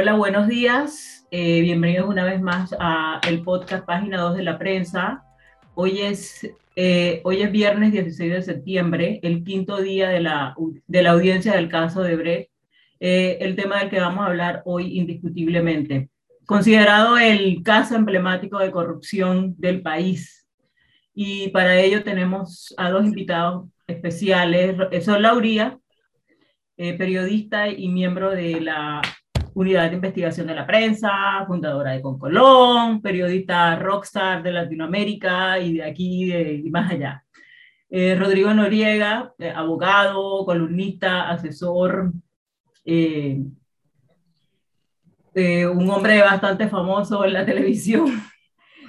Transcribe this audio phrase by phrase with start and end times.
[0.00, 1.26] Hola, buenos días.
[1.32, 5.24] Eh, bienvenidos una vez más a el podcast Página 2 de la Prensa.
[5.74, 10.54] Hoy es, eh, hoy es viernes 16 de septiembre, el quinto día de la,
[10.86, 12.50] de la audiencia del caso de Brecht.
[13.00, 16.10] Eh, el tema del que vamos a hablar hoy indiscutiblemente.
[16.46, 20.46] Considerado el caso emblemático de corrupción del país.
[21.12, 24.76] Y para ello tenemos a dos invitados especiales.
[25.04, 25.76] Son Lauría,
[26.76, 29.02] periodista y miembro de la
[29.58, 35.82] Unidad de Investigación de la Prensa, fundadora de Concolón, periodista rockstar de Latinoamérica y de
[35.82, 37.24] aquí y más allá.
[37.90, 42.12] Eh, Rodrigo Noriega, eh, abogado, columnista, asesor,
[42.84, 43.40] eh,
[45.34, 48.06] un hombre bastante famoso en la televisión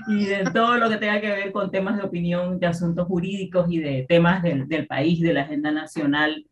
[0.07, 3.65] y de todo lo que tenga que ver con temas de opinión, de asuntos jurídicos
[3.71, 6.45] y de temas del, del país, de la agenda nacional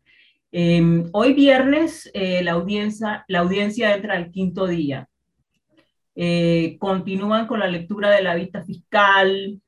[0.50, 5.08] Em, hoy viernes eh, la, audiencia, la audiencia entra al quinto día.
[6.14, 9.60] Eh, continúan con la lectura de la vista fiscal.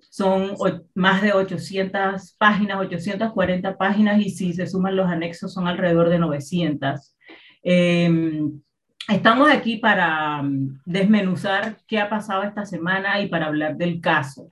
[0.00, 0.56] Son
[0.94, 6.18] más de 800 páginas, 840 páginas y si se suman los anexos son alrededor de
[6.18, 7.16] 900.
[7.62, 8.60] Em,
[9.08, 14.48] estamos aquí para mm, desmenuzar qué ha pasado esta semana y para hablar del caso.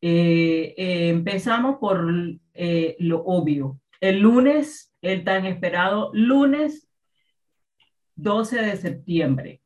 [0.00, 2.04] Eh, empezamos por
[2.98, 3.80] lo obvio.
[4.00, 6.88] El lunes el tan esperado lunes
[8.16, 9.60] 12 de septiembre.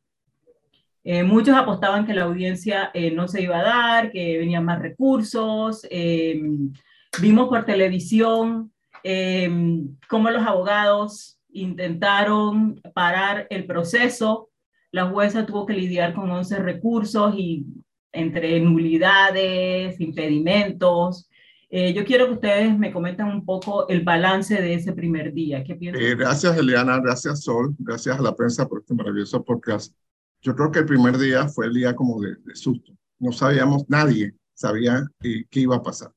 [1.03, 4.81] Eh, muchos apostaban que la audiencia eh, no se iba a dar, que venían más
[4.81, 5.87] recursos.
[5.91, 6.43] Eh,
[7.21, 8.73] vimos por televisión
[10.11, 14.51] cómo los abogados intentaron parar el proceso.
[14.93, 17.65] La jueza tuvo que lidiar con 11 recursos y
[18.13, 21.30] entre nulidades, impedimentos,
[21.73, 25.63] eh, yo quiero que ustedes me comenten un poco el balance de ese primer día.
[25.63, 26.99] ¿Qué eh, gracias, Eliana.
[26.99, 27.77] Gracias, Sol.
[27.79, 29.95] Gracias a la prensa por este maravilloso podcast.
[30.43, 32.93] Yo creo que el primer día fue el día como de, susto.
[33.21, 36.12] No sabíamos, nadie sabía eh, qué iba a pasar.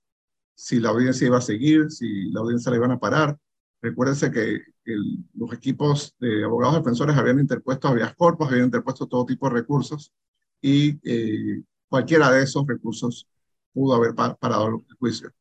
[0.55, 3.37] Si la audiencia iba a seguir, si la audiencia la iban a parar.
[3.79, 4.59] Recuérdense que
[5.35, 10.11] los equipos de abogados defensores habían interpuesto habeas corpus, habían interpuesto todo tipo de recursos
[10.61, 10.97] y
[11.89, 13.27] cualquiera de esos recursos
[13.73, 15.31] pudo haber parado el juicio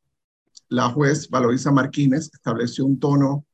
[0.68, 3.46] la juez Valoriza Martínez estableció un tono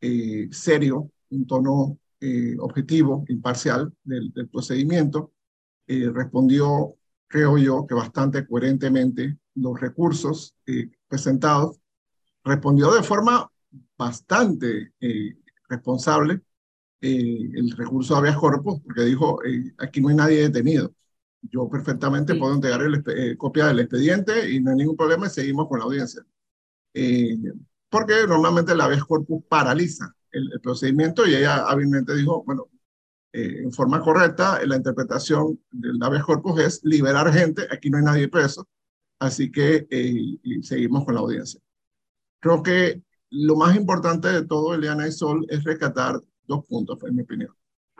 [0.00, 5.32] eh, serio, un tono eh, objetivo, imparcial del, procedimiento.
[5.86, 10.54] Eh, respondió, creo yo, que bastante coherentemente los recursos
[11.08, 11.80] presentados.
[12.44, 13.50] Respondió de forma
[13.96, 14.92] bastante
[15.68, 16.42] responsable
[17.00, 19.38] el recurso de habeas corpus, porque dijo,
[19.78, 20.92] aquí no hay nadie detenido.
[21.40, 25.68] Yo perfectamente puedo entregar el, copia del expediente y no hay ningún problema y seguimos
[25.68, 26.22] con la audiencia.
[26.94, 27.36] Eh,
[27.90, 32.68] porque normalmente la habeas corpus paraliza el, procedimiento y ella hábilmente dijo, bueno,
[33.32, 38.04] eh, en forma correcta, la interpretación del habeas corpus es liberar gente, aquí no hay
[38.04, 38.68] nadie preso,
[39.18, 41.60] así que eh, seguimos con la audiencia.
[42.40, 47.16] Creo que lo más importante de todo, Eliana y Sol, es rescatar dos puntos, en
[47.16, 47.54] mi opinión.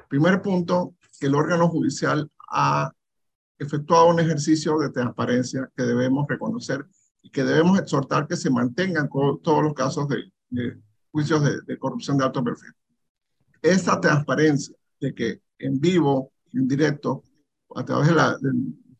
[0.09, 2.93] Primer punto, que el órgano judicial ha
[3.59, 6.87] efectuado un ejercicio de transparencia que debemos reconocer
[7.25, 10.79] y que debemos exhortar que se mantengan todos los casos de,
[11.11, 12.71] juicios de, corrupción de alto perfil.
[13.63, 17.25] Esa transparencia de que en vivo, en directo,
[17.75, 18.37] a través de, la,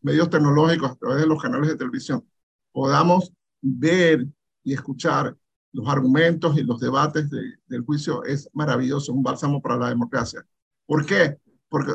[0.01, 2.27] medios tecnológicos, a través de los canales de televisión,
[2.71, 3.31] podamos
[3.61, 4.25] ver
[4.63, 5.37] y escuchar
[5.71, 10.43] los argumentos y los debates del juicio es maravilloso, un bálsamo para la democracia.
[10.87, 11.37] ¿Por qué?
[11.69, 11.93] Porque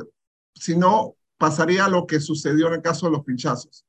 [0.54, 3.84] si no, pasaría lo que sucedió en el caso de los pinchazos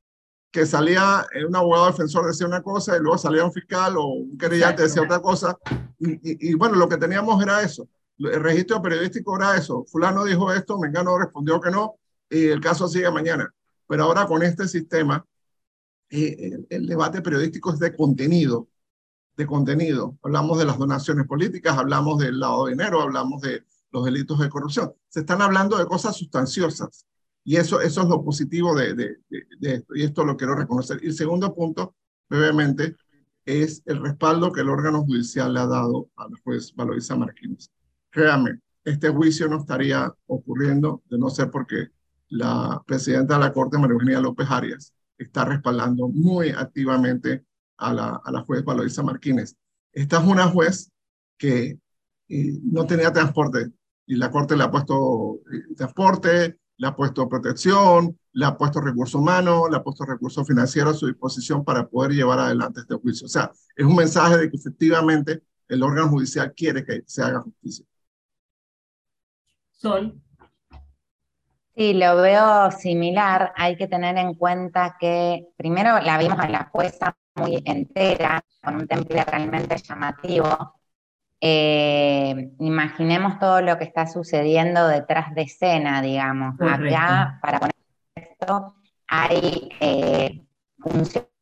[0.52, 4.36] que salía un abogado defensor decía una cosa y luego salía un fiscal o un
[4.36, 5.58] querellante decía otra cosa.
[5.98, 7.88] Y, bueno, lo que teníamos era eso.
[8.18, 9.84] El registro periodístico era eso.
[9.86, 11.96] Fulano dijo esto, Mengano respondió que no
[12.28, 13.52] y el caso sigue mañana.
[13.88, 15.24] Pero ahora con este sistema,
[16.10, 18.68] eh, el, debate periodístico es de contenido,
[19.36, 20.18] de contenido.
[20.22, 24.50] Hablamos de las donaciones políticas, hablamos del lado de dinero, hablamos de los delitos de
[24.50, 24.92] corrupción.
[25.08, 27.06] Se están hablando de cosas sustanciosas
[27.44, 29.16] y eso, eso es lo positivo de, de,
[29.58, 31.00] de, esto, y esto lo quiero reconocer.
[31.02, 31.94] Y el segundo punto,
[32.28, 32.96] brevemente,
[33.44, 37.68] es el respaldo que el órgano judicial le ha dado a la juez Valoriza Martínez.
[38.10, 41.88] Créame, este juicio no estaría ocurriendo de no ser porque
[42.28, 47.44] la presidenta de la Corte, María Eugenia López Arias, está respaldando muy activamente
[47.76, 49.56] a la, a la juez Valoriza Martínez.
[49.92, 50.90] Esta es una juez
[51.36, 51.78] que
[52.28, 53.70] eh, no tenía transporte
[54.06, 58.80] y la Corte le ha puesto eh, transporte, le ha puesto protección, le ha puesto
[58.80, 62.96] recursos humanos, le ha puesto recursos financieros a su disposición para poder llevar adelante este
[62.96, 63.26] juicio.
[63.26, 67.40] O sea, es un mensaje de que efectivamente el órgano judicial quiere que se haga
[67.40, 67.86] justicia.
[69.70, 70.20] Sol.
[71.76, 73.52] Sí, lo veo similar.
[73.54, 78.74] Hay que tener en cuenta que primero la vimos a la jueza muy entera, con
[78.74, 80.80] un temple realmente llamativo.
[81.44, 86.54] Eh, imaginemos todo lo que está sucediendo detrás de escena, digamos.
[86.60, 87.74] Acá, para poner
[88.14, 88.76] esto,
[89.08, 90.40] hay eh,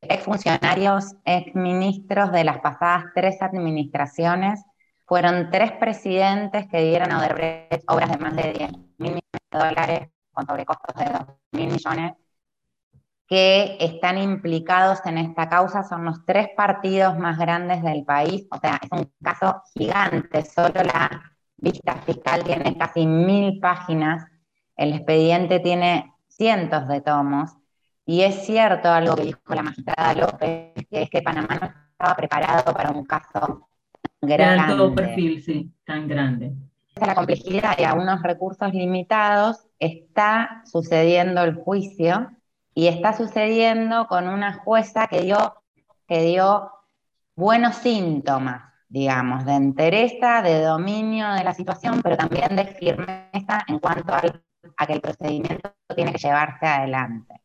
[0.00, 4.64] exfuncionarios, exministros de las pasadas tres administraciones.
[5.04, 9.20] Fueron tres presidentes que dieron a obras de más de 10 mil millones
[9.50, 12.14] de dólares con sobrecostos de 2 mil millones
[13.30, 18.58] que están implicados en esta causa son los tres partidos más grandes del país, o
[18.58, 24.26] sea, es un caso gigante, solo la vista fiscal tiene casi mil páginas,
[24.76, 27.52] el expediente tiene cientos de tomos,
[28.04, 32.16] y es cierto algo que dijo la magistrada López, que es que Panamá no estaba
[32.16, 33.68] preparado para un caso
[34.20, 34.74] grande.
[34.74, 36.52] todo perfil, sí, tan grande.
[36.96, 39.68] La complejidad y a unos recursos limitados.
[39.78, 42.28] Está sucediendo el juicio
[42.74, 45.62] y está sucediendo con una jueza que dio,
[46.06, 46.70] que dio
[47.34, 53.78] buenos síntomas, digamos, de entereza, de dominio de la situación, pero también de firmeza en
[53.78, 57.40] cuanto a que el procedimiento tiene que llevarse adelante.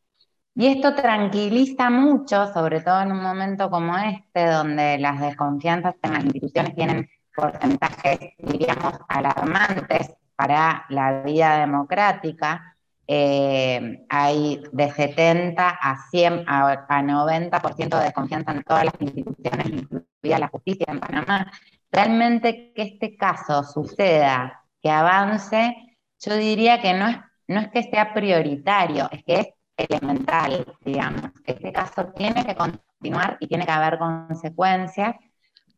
[0.54, 6.14] Y esto tranquiliza mucho, sobre todo en un momento como este, donde las desconfianzas en
[6.14, 12.75] las instituciones tienen porcentajes, diríamos, alarmantes para la vida democrática,
[13.08, 20.38] eh, hay de 70 a 100 a, 90% de desconfianza en todas las instituciones, incluida
[20.38, 21.52] la justicia en Panamá.
[21.90, 25.76] Realmente que este caso suceda, que avance,
[26.18, 27.16] yo diría que no es,
[27.48, 31.30] no es que sea prioritario, es que es elemental, digamos.
[31.44, 35.14] Este caso tiene que continuar y tiene que haber consecuencias,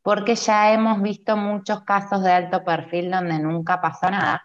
[0.03, 4.45] porque ya hemos visto muchos casos de alto perfil donde nunca pasó nada.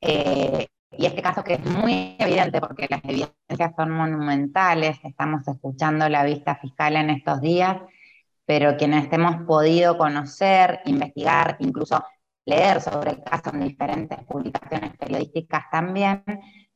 [0.00, 0.66] Eh,
[0.96, 6.24] y este caso que es muy evidente porque las evidencias son monumentales, estamos escuchando la
[6.24, 7.76] vista fiscal en estos días,
[8.44, 12.04] pero quienes hemos podido conocer, investigar, incluso
[12.44, 16.24] leer sobre el caso en diferentes publicaciones periodísticas también,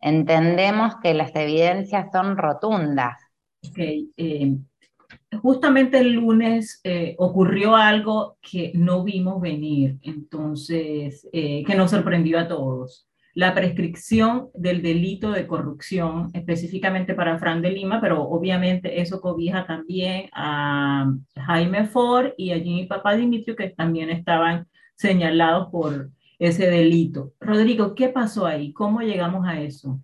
[0.00, 3.16] entendemos que las evidencias son rotundas.
[3.76, 4.56] Eh,
[5.42, 12.38] justamente el lunes eh, ocurrió algo que no vimos venir, entonces, eh, que nos sorprendió
[12.38, 19.00] a todos la prescripción del delito de corrupción, específicamente para Fran de Lima, pero obviamente
[19.00, 25.68] eso cobija también a Jaime Ford y a Jimmy Papá Dimitrio, que también estaban señalados
[25.70, 27.32] por ese delito.
[27.40, 28.72] Rodrigo, ¿qué pasó ahí?
[28.72, 30.00] ¿Cómo llegamos a eso?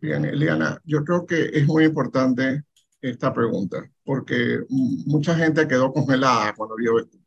[0.00, 2.62] Bien, Eliana, yo creo que es muy importante
[3.00, 7.18] esta pregunta, porque mucha gente quedó congelada cuando vio esto.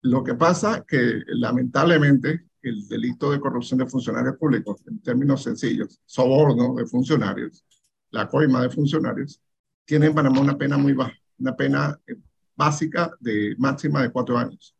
[0.00, 6.00] Lo que pasa que lamentablemente el delito de corrupción de funcionarios públicos, en términos sencillos,
[6.04, 7.64] soborno de funcionarios,
[8.10, 9.40] la coima de funcionarios,
[9.84, 12.16] tiene en Panamá una pena muy baja, una pena eh,
[12.56, 14.74] básica de máxima de cuatro años.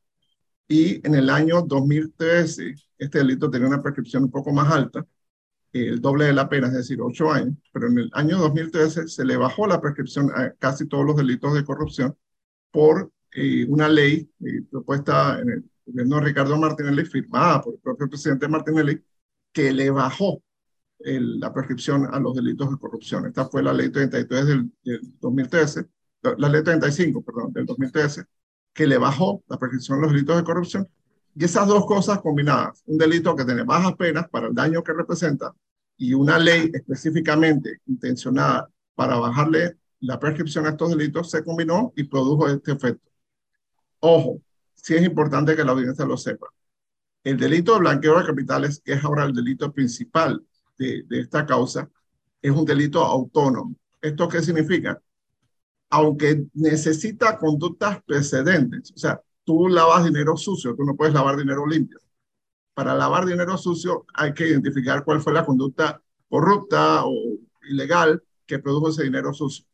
[0.66, 5.06] Y en el año 2013, este delito tenía una prescripción un poco más alta,
[5.72, 9.24] el doble de la pena, es decir, ocho años, pero en el año 2013 se
[9.24, 12.16] le bajó la prescripción a casi todos los delitos de corrupción
[12.70, 18.08] por eh, una ley eh, propuesta en el gobierno Ricardo Martinelli, firmada por el propio
[18.08, 19.02] presidente Martinelli,
[19.52, 20.42] que le bajó
[21.00, 23.26] la prescripción a los delitos de corrupción.
[23.26, 24.70] Esta fue la ley 33 del,
[25.20, 25.86] 2013,
[26.36, 28.24] la ley 35, perdón, del 2013,
[28.72, 30.88] que le bajó la prescripción a los delitos de corrupción.
[31.34, 34.92] Y esas dos cosas combinadas, un delito que tiene bajas penas para el daño que
[34.92, 35.54] representa
[35.96, 42.04] y una ley específicamente intencionada para bajarle la prescripción a estos delitos, se combinó y
[42.04, 43.08] produjo este efecto.
[44.00, 44.40] Ojo,
[44.82, 46.48] sí es importante que la audiencia lo sepa.
[47.24, 50.42] El delito de blanqueo de capitales, que es ahora el delito principal
[50.78, 51.88] de, de esta causa,
[52.40, 53.76] es un delito autónomo.
[54.00, 55.00] ¿Esto qué significa?
[55.90, 61.66] Aunque necesita conductas precedentes, o sea, tú lavas dinero sucio, tú no puedes lavar dinero
[61.66, 61.98] limpio.
[62.74, 68.58] Para lavar dinero sucio hay que identificar cuál fue la conducta corrupta o ilegal que
[68.58, 69.64] produjo ese dinero sucio.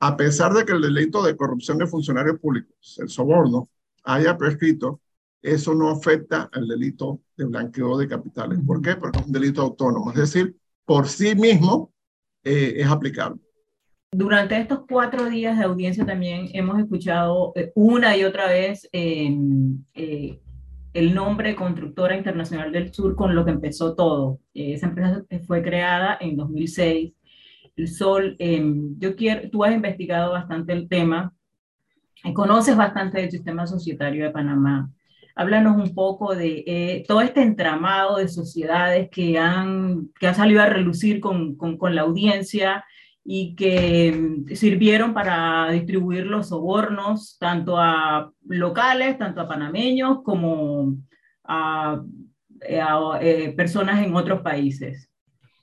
[0.00, 3.68] A pesar de que el delito de corrupción de funcionarios públicos, el soborno,
[4.04, 5.00] haya prescrito,
[5.42, 8.58] eso no afecta al delito de blanqueo de capitales.
[8.64, 8.94] ¿Por qué?
[8.96, 11.92] Porque es un delito autónomo, es decir, por sí mismo
[12.44, 13.40] eh, es aplicable.
[14.12, 19.82] Durante estos cuatro días de audiencia también hemos escuchado eh, una y otra vez em,
[19.94, 20.38] eh,
[20.92, 24.38] el nombre Constructora Internacional del Sur con lo que empezó todo.
[24.52, 27.14] esa empresa fue creada en 2006.
[27.74, 31.32] El Sol, em, yo quiero, tú has investigado bastante el tema
[32.34, 34.90] Conoces bastante del sistema societario de Panamá.
[35.34, 40.62] Háblanos un poco de eh, todo este entramado de sociedades que han, que han salido
[40.62, 42.84] a relucir con, con, la audiencia
[43.24, 50.96] y que mm, sirvieron para distribuir los sobornos tanto a locales, tanto a panameños como
[51.44, 52.02] a,
[52.60, 52.82] eh,
[53.20, 55.11] eh, personas en otros países.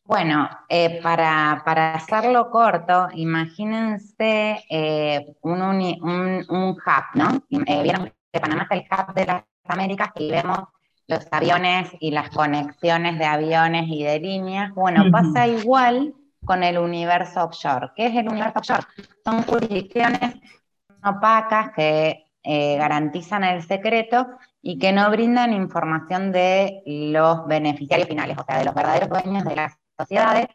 [0.09, 7.43] Bueno, eh, para, para, hacerlo corto, imagínense eh, un, un, un, hub, ¿no?
[7.47, 10.61] Vieron que Panamá es el hub de las Américas y vemos
[11.05, 14.73] los aviones y las conexiones de aviones y de líneas.
[14.73, 15.11] Bueno, uh -huh.
[15.11, 17.91] pasa igual con el universo offshore.
[17.95, 18.87] ¿Qué es el universo offshore?
[19.23, 20.37] Son jurisdicciones
[21.03, 24.25] opacas que eh, garantizan el secreto
[24.63, 29.43] y que no brindan información de los beneficiarios finales, o sea, de los verdaderos dueños
[29.45, 30.47] de las sociedades.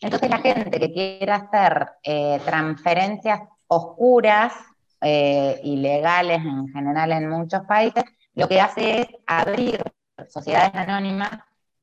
[0.00, 4.52] Entonces la gente que quiera hacer eh, transferencias oscuras,
[5.00, 8.04] eh, ilegales en general en muchos países,
[8.34, 9.82] lo que hace es abrir
[10.28, 11.30] sociedades anónimas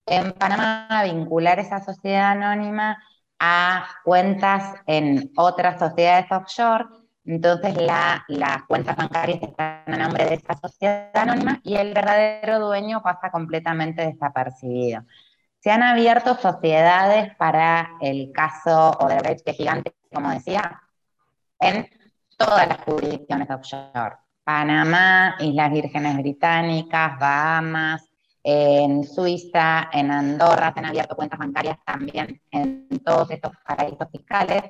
[0.06, 3.02] en Panamá, vincular esa sociedad anónima
[3.40, 6.86] a cuentas en otras sociedades offshore.
[7.26, 12.60] Entonces la, las cuentas bancarias están a nombre de esa sociedad anónima y el verdadero
[12.60, 15.04] dueño pasa completamente desapercibido.
[15.64, 20.82] Se han abierto sociedades para el caso Odebrecht, que es gigante, como decía,
[21.58, 21.88] en
[22.36, 24.18] todas las jurisdicciones offshore.
[24.44, 28.04] Panamá, Islas Vírgenes Británicas, Bahamas,
[28.44, 34.64] en Suiza, en Andorra, se han abierto cuentas bancarias también en todos estos paraísos fiscales.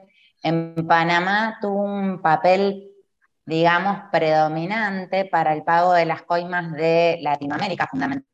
[0.43, 2.91] En Panamá tuvo un papel,
[3.47, 8.32] digamos, predominante para el pago de las coimas de Latinoamérica, fundamentalmente.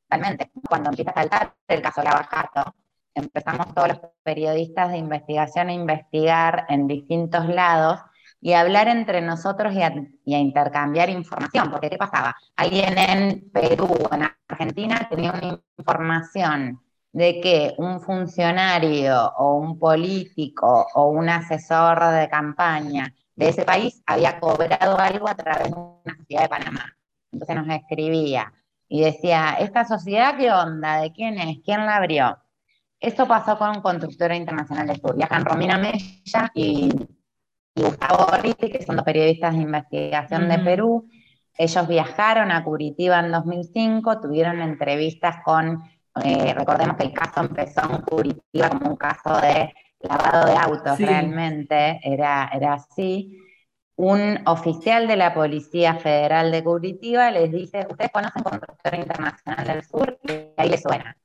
[0.68, 2.76] Cuando empieza a saltar el caso Lavajato,
[3.14, 8.00] empezamos todos los periodistas de investigación a investigar en distintos lados
[8.42, 9.94] y hablar entre nosotros y a,
[10.26, 12.36] y a, intercambiar información, porque ¿qué pasaba?
[12.56, 19.78] Alguien en Perú o en Argentina tenía una información de que un funcionario o un
[19.78, 25.78] político o un asesor de campaña de ese país había cobrado algo a través de
[25.78, 26.98] una sociedad de Panamá.
[27.32, 28.52] Entonces nos escribía
[28.90, 31.00] y decía, ¿esta sociedad qué onda?
[31.02, 31.60] ¿De quién es?
[31.64, 32.38] ¿Quién la abrió?
[33.00, 35.16] Eso pasó con Constructora Internacional de Sur.
[35.16, 36.90] Viajan Romina Mella y
[37.80, 41.10] y Gustavo Gorriti, que son dos periodistas de investigación de Perú.
[41.58, 45.82] Ellos viajaron a Curitiba en 2005, tuvieron entrevistas con,
[46.24, 50.98] eh, recordemos que el caso empezó en Curitiba como un caso de lavado de autos,
[50.98, 51.06] sí.
[51.06, 53.38] realmente era, era así.
[54.02, 59.84] Un oficial de la Policía Federal de Curitiba les dice, ustedes conocen Constructora Internacional del
[59.84, 61.18] Sur, y ahí les suena.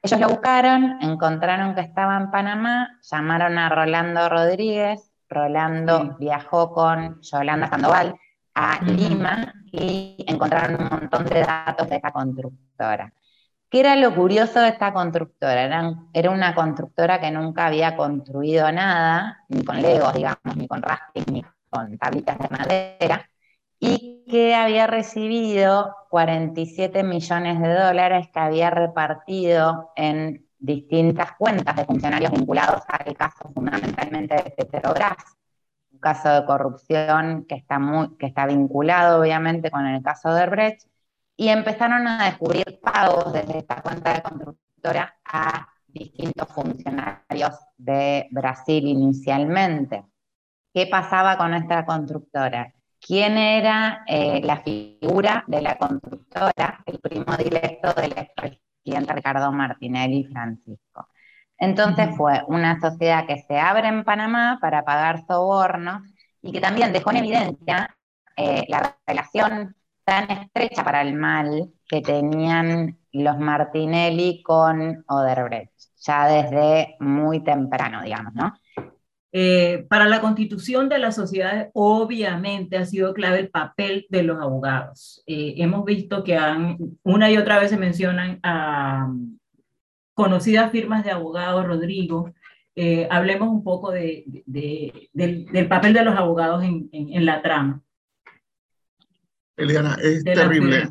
[0.00, 6.10] Ellos lo buscaron, encontraron que estaba en Panamá, llamaron a Rolando Rodríguez, Rolando sí.
[6.20, 8.18] viajó con Yolanda Sandoval
[8.54, 13.12] a Lima y encontraron un montón de datos de esta constructora.
[13.68, 15.62] ¿Qué era lo curioso de esta constructora?
[15.62, 20.80] Era, era una constructora que nunca había construido nada, ni con legos, digamos, ni con
[20.80, 23.30] rafting, ni con tablitas de madera,
[23.80, 31.84] y que había recibido 47 millones de dólares que había repartido en distintas cuentas de
[31.84, 35.16] funcionarios vinculados al caso fundamentalmente de Petrobras,
[35.92, 40.46] un caso de corrupción que está, muy, que está vinculado obviamente con el caso de
[40.46, 40.88] Brecht,
[41.36, 48.86] y empezaron a descubrir pagos desde esta cuenta de constructora a distintos funcionarios de Brasil
[48.88, 50.04] inicialmente.
[50.78, 52.72] ¿Qué pasaba con esta constructora?
[53.04, 59.50] ¿Quién era eh, la figura de la constructora, el primo directo del expresidente presidente Ricardo
[59.50, 61.08] Martinelli Francisco.
[61.58, 66.02] Entonces fue una sociedad que se abre en Panamá para pagar sobornos
[66.42, 67.96] y que también dejó en evidencia
[68.36, 76.28] eh, la relación tan estrecha para el mal que tenían los Martinelli con Oderbrecht, ya
[76.28, 78.54] desde muy temprano, digamos, ¿no?
[79.30, 84.40] Eh, para la constitución de la sociedad, obviamente ha sido clave el papel de los
[84.40, 85.22] abogados.
[85.26, 89.38] Eh, hemos visto que han, una y otra vez se mencionan a um,
[90.14, 92.32] conocidas firmas de abogados, Rodrigo.
[92.74, 97.26] Eh, hablemos un poco de, de, de, del, papel de los abogados en, en, en
[97.26, 97.82] la trama.
[99.56, 100.88] Eliana, es terrible.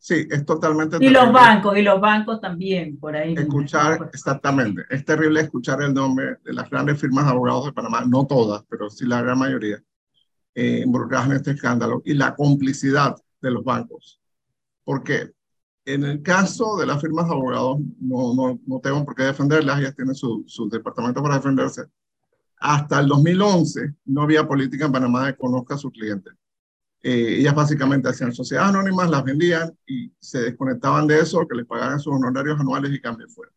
[0.00, 1.20] Sí, es totalmente Y terrible.
[1.20, 3.34] los bancos, y los bancos también, por ahí.
[3.34, 4.82] Escuchar, exactamente.
[4.90, 8.64] Es terrible escuchar el nombre de las grandes firmas de abogados de Panamá, no todas,
[8.68, 9.82] pero sí la gran mayoría,
[10.54, 14.20] eh, involucradas en este escándalo, y la complicidad de los bancos.
[14.84, 15.32] Porque
[15.84, 19.80] en el caso de las firmas de abogados, no, no, no tengo por qué defenderlas,
[19.80, 21.86] ellas tienen su, su departamento para defenderse.
[22.60, 26.30] Hasta el 2011 no había política en Panamá de conozca a su cliente.
[27.02, 31.66] Eh, ellas básicamente hacían sociedades anónimas, las vendían y se desconectaban de eso, que les
[31.66, 33.52] pagaran sus honorarios anuales y cambio fuera.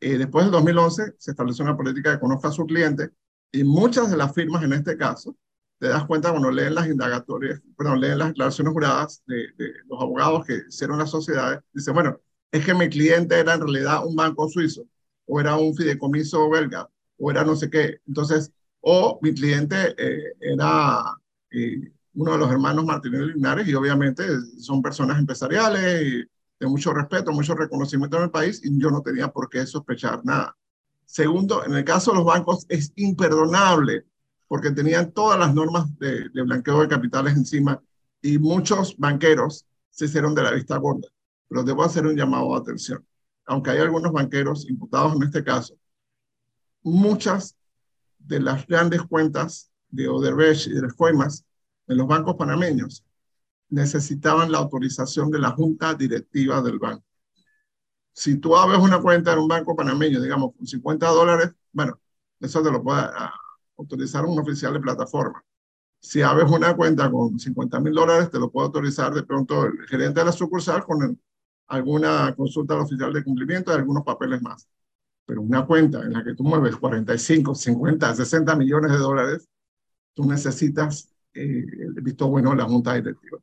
[0.00, 3.10] Eh, después del 2011 se estableció una política que conozca a su cliente
[3.50, 5.36] y muchas de las firmas en este caso,
[5.78, 10.00] te das cuenta cuando leen las indagatorias, perdón, leen las declaraciones juradas de, de los
[10.00, 12.20] abogados que hicieron las sociedades, dicen, bueno,
[12.52, 14.86] es que mi cliente era en realidad un banco suizo,
[15.26, 18.00] o era un fideicomiso belga, o era no sé qué.
[18.06, 21.02] Entonces, o mi cliente eh, era
[21.50, 24.24] eh, uno de los hermanos Martínez Linares y obviamente
[24.58, 26.24] son personas empresariales y
[26.58, 30.24] de mucho respeto, mucho reconocimiento en el país y yo no tenía por qué sospechar
[30.24, 30.56] nada.
[31.04, 34.04] Segundo, en el caso de los bancos es imperdonable
[34.48, 37.80] porque tenían todas las normas de, de blanqueo de capitales encima
[38.20, 41.06] y muchos banqueros se hicieron de la vista gorda.
[41.48, 43.06] Pero debo hacer un llamado de atención.
[43.46, 45.76] Aunque hay algunos banqueros imputados en este caso,
[46.82, 47.54] muchas
[48.18, 51.44] de las grandes cuentas de Odebrecht y de las coimas
[51.88, 53.04] en los bancos panameños
[53.70, 57.04] necesitaban la autorización de la junta directiva del banco.
[58.12, 62.00] Si tú abres una cuenta en un banco panameño, digamos, con 50 dólares, bueno,
[62.40, 63.32] eso te lo puede ah,
[63.76, 65.44] autorizar un oficial de plataforma.
[66.00, 69.86] Si abres una cuenta con 50 mil dólares, te lo puede autorizar de pronto el
[69.88, 71.20] gerente de la sucursal con
[71.68, 74.68] alguna consulta al oficial de cumplimiento y algunos papeles más.
[75.26, 79.48] Pero una cuenta en la que tú mueves 45, 50, 60 millones de dólares,
[80.14, 81.66] tú necesitas eh,
[81.96, 83.38] el visto bueno de la junta directiva.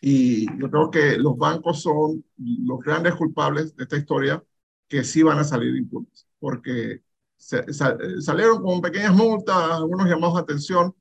[0.00, 4.42] Y yo creo que los bancos son los grandes culpables de esta historia
[4.88, 7.02] que sí van a salir impunes, porque
[7.36, 10.94] salieron con pequeñas multas, algunos llamados de atención,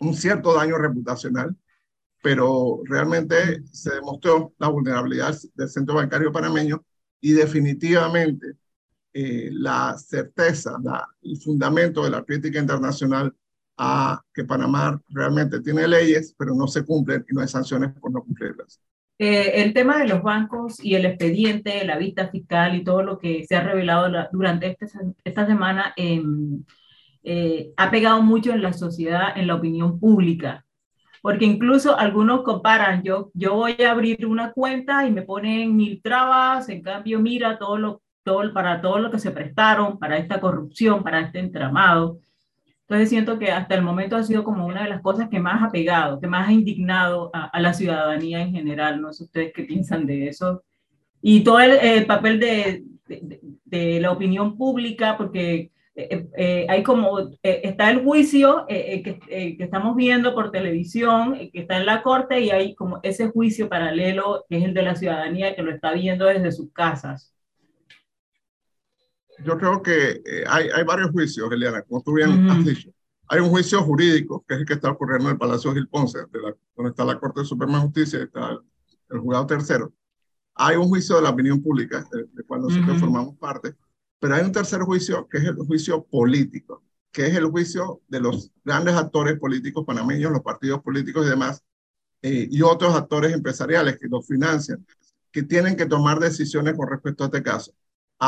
[0.00, 1.56] un cierto daño reputacional,
[2.22, 6.84] pero realmente se demostró la vulnerabilidad del centro bancario panameño
[7.20, 8.56] y definitivamente
[9.12, 13.34] eh, la certeza, la, el fundamento de la crítica internacional
[13.76, 18.12] a que Panamá realmente tiene leyes, pero no se cumplen y no hay sanciones por
[18.12, 18.80] no cumplirlas.
[19.18, 23.18] Eh, el tema de los bancos y el expediente, la vista fiscal y todo lo
[23.18, 24.86] que se ha revelado durante este,
[25.22, 26.64] esta semana em,
[27.22, 30.64] eh, ha pegado mucho en la sociedad, en la opinión pública.
[31.20, 36.02] Porque incluso algunos comparan, yo, yo voy a abrir una cuenta y me ponen mil
[36.02, 40.40] trabas, en cambio mira todo lo, todo, para todo lo que se prestaron, para esta
[40.40, 42.18] corrupción, para este entramado.
[42.92, 45.62] Entonces siento que hasta el momento ha sido como una de las cosas que más
[45.62, 49.00] ha pegado, que más ha indignado a, la ciudadanía en general.
[49.00, 50.62] No sé ustedes qué piensan de eso.
[51.22, 52.84] Y todo el, papel de,
[53.64, 59.18] de, la opinión pública, porque eh, eh, hay como, eh, está el juicio que,
[59.56, 63.70] que, estamos viendo por televisión, que está en la corte, y hay como ese juicio
[63.70, 67.31] paralelo, que es el de la ciudadanía, que lo está viendo desde sus casas
[69.44, 72.90] yo creo que eh, hay, hay, varios juicios, Eliana, como tú bien has dicho.
[73.28, 76.18] Hay un juicio jurídico, que es el que está ocurriendo en el Palacio Gil Ponce,
[76.76, 78.58] donde está la Corte de Suprema Justicia, está el,
[79.10, 79.92] el, juzgado tercero.
[80.54, 83.74] Hay un juicio de la opinión pública, de, cual nosotros formamos parte,
[84.18, 88.20] pero hay un tercer juicio, que es el juicio político, que es el juicio de
[88.20, 91.62] los grandes actores políticos panameños, los partidos políticos y demás,
[92.20, 94.86] eh, y otros actores empresariales que los financian,
[95.30, 97.72] que tienen que tomar decisiones con respecto a este caso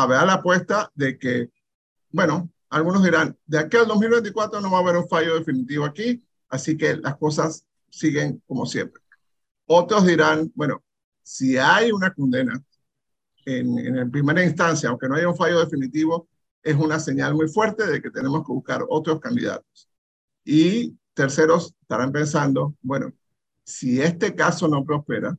[0.06, 1.50] ver la apuesta de que,
[2.10, 6.24] bueno, algunos dirán, de aquí al 2024 no va a haber un fallo definitivo aquí,
[6.48, 9.00] así que las cosas siguen como siempre.
[9.66, 10.82] Otros dirán, bueno,
[11.22, 12.60] si hay una condena
[13.44, 16.28] en, en primera instancia, aunque no haya un fallo definitivo,
[16.62, 19.88] es una señal muy fuerte de que tenemos que buscar otros candidatos.
[20.44, 23.12] Y terceros estarán pensando, bueno,
[23.62, 25.38] si este caso no prospera,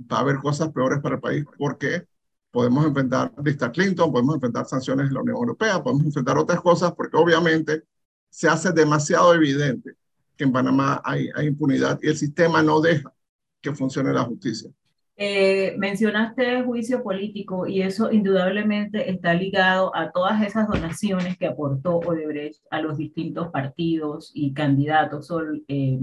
[0.00, 1.44] va a haber cosas peores para el país.
[1.56, 2.06] ¿Por qué?
[2.54, 6.92] Podemos enfrentar lista Clinton, podemos enfrentar sanciones de la Unión Europea, podemos enfrentar otras cosas,
[6.92, 7.82] porque obviamente
[8.30, 9.94] se hace demasiado evidente
[10.36, 13.12] que en Panamá hay, hay impunidad y el sistema no deja
[13.60, 14.70] que funcione la justicia.
[15.16, 21.98] Eh, mencionaste juicio político y eso indudablemente está ligado a todas esas donaciones que aportó
[21.98, 25.26] Odebrecht a los distintos partidos y candidatos.
[25.26, 25.98] Sol, eh,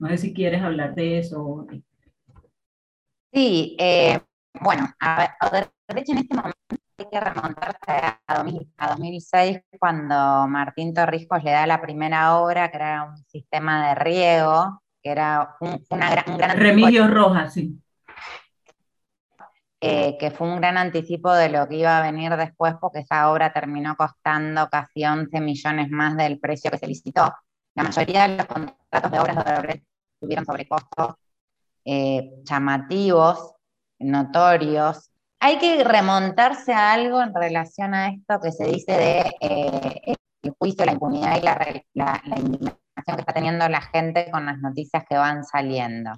[0.00, 1.68] no sé si quieres hablar de eso.
[3.32, 4.18] Sí, eh,
[4.60, 6.58] bueno, a, Odebrecht en este momento
[6.98, 8.42] hay que remontarse a,
[8.88, 14.82] 2006 cuando Martín Torrijos le da la primera obra, que era un sistema de riego,
[15.02, 17.12] que era un, una gran, un gran...
[17.12, 17.80] Rojas, sí.
[19.80, 23.30] Eh, que fue un gran anticipo de lo que iba a venir después, porque esa
[23.30, 27.34] obra terminó costando casi 11 millones más del precio que se licitó.
[27.74, 29.86] La mayoría de los contratos de obras de Odebrecht
[30.18, 31.16] tuvieron sobrecostos
[31.84, 33.53] eh, llamativos
[33.98, 35.10] notorios.
[35.40, 40.54] Hay que remontarse a algo en relación a esto que se dice de eh, el
[40.58, 41.42] juicio, la impunidad y
[41.98, 46.12] la, indignación que está teniendo la gente con las noticias que van saliendo.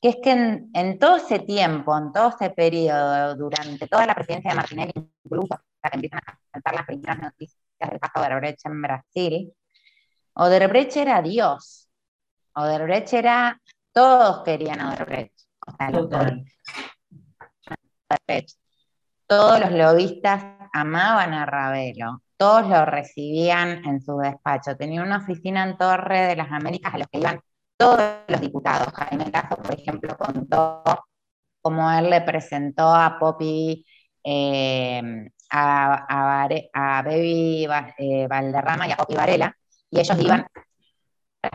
[0.00, 4.50] Que es que en, todo ese tiempo, en todo ese periodo, durante toda la presidencia
[4.50, 4.92] de Martinelli,
[5.24, 9.52] incluso hasta que empiezan a saltar las primeras noticias del caso de Odebrecht en Brasil,
[10.34, 11.88] Odebrecht era Dios.
[12.54, 13.60] Odebrecht era,
[13.92, 14.80] todos querían
[19.26, 24.76] Todos los lobistas amaban a Ravelo todos lo recibían en su despacho.
[24.76, 27.40] Tenía una oficina en Torre de las Américas a los que iban
[27.76, 28.92] todos los diputados.
[28.94, 30.82] Jaime Caso, por ejemplo, contó
[31.60, 33.84] cómo él le presentó a Poppy,
[34.22, 37.66] eh, a, a, Baby
[37.98, 39.56] eh, Valderrama y a Poppy Varela,
[39.90, 40.46] y ellos iban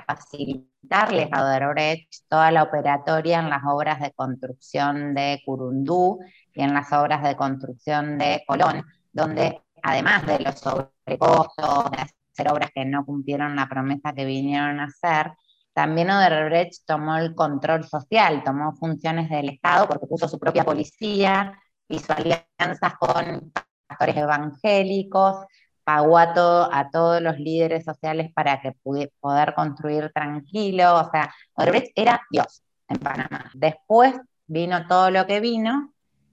[0.08, 6.20] facilitarles a Odebrecht toda la operatoria en las obras de construcción de Curundú
[6.54, 12.52] y en las obras de construcción de Colón, donde además de los sobrecostos, de hacer
[12.52, 15.32] obras que no cumplieron la promesa que vinieron a hacer,
[15.74, 21.58] también Odebrecht tomó el control social, tomó funciones del Estado porque puso su propia policía,
[21.88, 23.52] hizo alianzas con
[23.88, 25.46] pastores evangélicos,
[25.84, 26.34] pagó a,
[26.72, 30.96] a todos los líderes sociales para que pudiera poder construir tranquilo.
[31.00, 33.52] O sea, Odebrecht era Dios en Panamá.
[33.54, 34.16] Después
[34.48, 35.92] vino todo lo que vino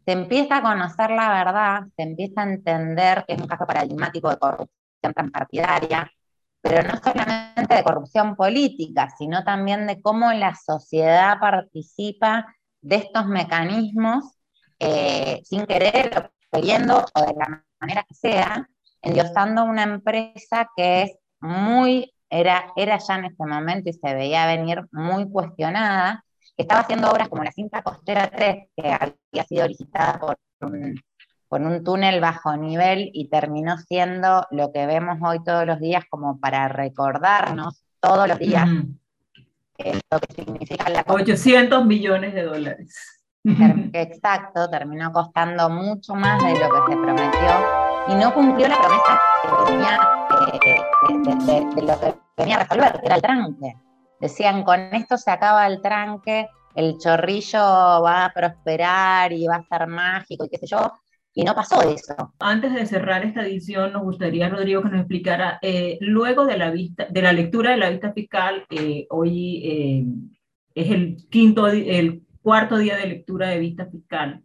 [0.09, 4.31] se empieza a conocer la verdad, se empieza a entender que es un caso paradigmático
[4.31, 6.11] de corrupción transpartidaria,
[6.63, 12.47] pero no solamente de corrupción política, sino también de cómo la sociedad participa
[12.81, 14.25] de estos mecanismos
[14.79, 18.67] eh, sin querer o queriendo o de la manera que sea,
[19.09, 24.47] endiosando una empresa que es muy, era, era ya en este momento y se veía
[24.47, 26.25] venir muy cuestionada,
[26.57, 31.01] estaba haciendo obras como la cinta costera 3, que había sido licitada por un,
[31.51, 36.39] un túnel bajo nivel y terminó siendo lo que vemos hoy todos los días como
[36.41, 38.69] para recordarnos todos los días
[40.11, 41.05] lo que significa la...
[41.07, 43.21] 800 millones de dólares.
[43.93, 49.21] Exacto, terminó costando mucho más de lo que se prometió y no cumplió la promesa
[49.43, 50.01] que venía,
[50.55, 53.77] eh, de, lo que venía a resolver, que era el tranque.
[54.21, 59.79] Decían, con esto se acaba el tranque, el chorrillo va a prosperar y va a
[59.79, 60.93] ser mágico y qué sé yo,
[61.35, 62.35] y no pasó eso.
[62.41, 66.71] Antes de cerrar esta edición, nos gustaría, Rodrigo, que nos explicara, eh, luego de la,
[66.71, 70.05] vista, de la lectura de la vista fiscal, eh, hoy eh,
[70.75, 74.43] es el, quinto, el cuarto día de lectura de vista fiscal,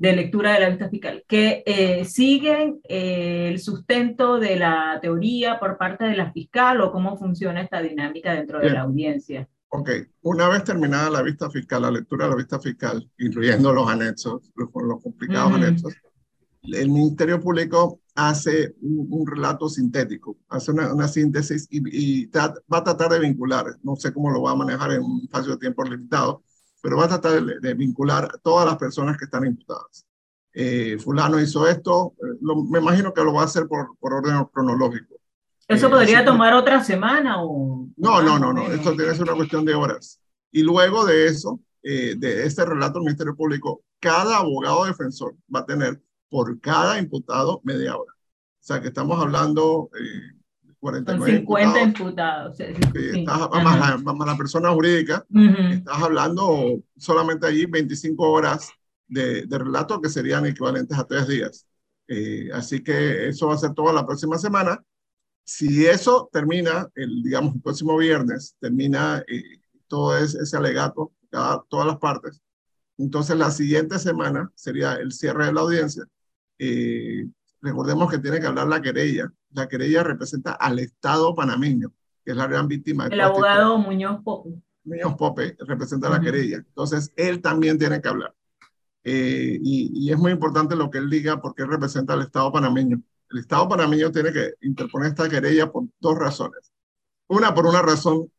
[0.00, 5.60] de lectura de la vista fiscal, que eh, siguen eh, el sustento de la teoría
[5.60, 9.46] por parte de la fiscal o cómo funciona esta dinámica dentro de la audiencia.
[9.68, 9.90] Ok,
[10.22, 14.50] una vez terminada la vista fiscal, la lectura de la vista fiscal, incluyendo los anexos,
[14.54, 15.92] los, los complicados anexos,
[16.62, 22.84] el Ministerio Público hace un, relato sintético, hace una, una síntesis y, y va a
[22.84, 25.84] tratar de vincular, no sé cómo lo va a manejar en un espacio de tiempo
[25.84, 26.42] limitado,
[26.82, 30.06] pero va a tratar de, vincular a todas las personas que están imputadas.
[30.52, 32.38] Eh, fulano hizo esto, eh,
[32.68, 35.16] me imagino que lo va a hacer por, por orden cronológico.
[35.68, 37.88] ¿Eso eh, podría tomar otra semana o...?
[37.96, 40.20] No, no, no, no, esto tiene que ser una cuestión de horas.
[40.50, 45.66] Y luego de eso, de este relato del Ministerio Público, cada abogado defensor va a
[45.66, 48.12] tener por cada imputado media hora.
[48.12, 49.88] O sea que estamos hablando
[50.80, 52.58] 49 50 imputados.
[53.62, 55.24] más, la, persona jurídica,
[55.70, 58.70] estás hablando solamente allí 25 horas
[59.06, 61.66] de, de, relato que serían equivalentes a tres días.
[62.08, 64.82] Eh, así que eso va a ser toda la próxima semana.
[65.44, 71.62] Si eso termina, el, digamos, el próximo viernes, termina eh, todo ese, ese alegato, cada,
[71.68, 72.40] todas las partes,
[73.00, 76.04] entonces la siguiente semana sería el cierre de la audiencia.
[76.58, 77.26] Eh,
[77.62, 79.32] recordemos que tiene que hablar la querella.
[79.52, 81.92] La querella representa al Estado panameño,
[82.24, 83.06] que es la gran víctima.
[83.06, 84.50] El abogado Muñoz Pope.
[84.84, 86.58] Muñoz Pope representa la querella.
[86.58, 88.34] Entonces, él también tiene que hablar.
[89.02, 93.00] Eh, y, es muy importante lo que él diga porque él representa al Estado panameño.
[93.30, 96.72] El Estado panameño tiene que interponer esta querella por dos razones.
[97.28, 98.30] Una, por una razón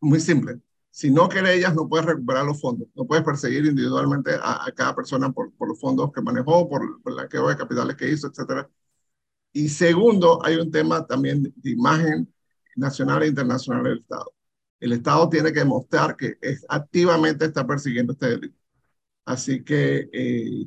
[0.00, 0.60] muy simple.
[0.92, 2.88] Si no querellas, no puedes recuperar los fondos.
[2.94, 7.14] No puedes perseguir individualmente a, cada persona por, por, los fondos que manejó, por, por
[7.14, 8.68] la quebra de capitales que hizo, etcétera.
[9.52, 12.32] Y segundo, hay un tema también de imagen
[12.76, 14.32] nacional e internacional del Estado.
[14.80, 18.58] El Estado tiene que demostrar que es, activamente está persiguiendo este delito.
[19.24, 20.66] Así que eh,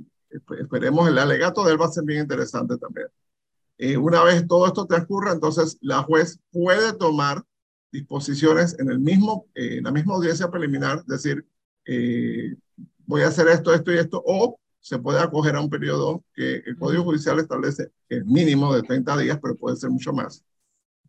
[0.59, 3.07] esperemos, el alegato de él va a ser bien interesante también.
[3.77, 7.43] Eh, una vez todo esto transcurra, entonces la juez puede tomar
[7.95, 11.45] disposiciones en, el mismo, eh, en la misma audiencia preliminar, decir,
[11.85, 12.55] eh,
[13.05, 16.57] voy a hacer esto, esto y esto, o se puede acoger a un periodo que
[16.65, 20.43] el Código Judicial establece, que es mínimo de 30 días, pero puede ser mucho más,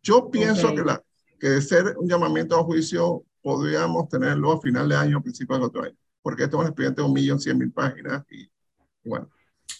[0.01, 1.03] Yo pienso que, la,
[1.39, 5.65] que de ser un llamamiento a juicio podríamos tenerlo a final de año, principio del
[5.65, 8.49] otro año, porque esto es un expediente de un millón cien mil páginas y,
[9.03, 9.29] bueno.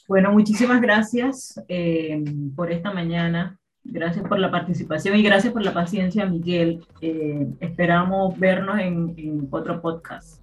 [0.08, 2.24] Bueno, muchísimas gracias eh,
[2.56, 3.57] por esta mañana.
[3.90, 6.86] Gracias por la participación y gracias por la paciencia, Miguel.
[7.02, 10.42] Eh, esperamos vernos en, otro podcast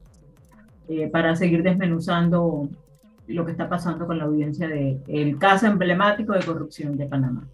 [0.89, 2.69] eh, para seguir desmenuzando
[3.27, 7.47] lo que está pasando con la audiencia del caso emblemático de corrupción de Panamá.